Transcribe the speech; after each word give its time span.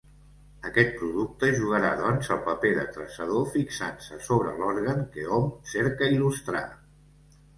Aquest 0.67 0.93
producte 1.01 1.49
jugarà, 1.57 1.89
doncs, 1.99 2.29
el 2.35 2.39
paper 2.47 2.71
de 2.79 2.85
traçador 2.95 3.45
fixant-se 3.57 4.19
sobre 4.29 4.53
l'òrgan 4.61 5.05
que 5.17 5.27
hom 5.37 5.47
cerca 5.75 6.09
il·lustrar. 6.17 6.65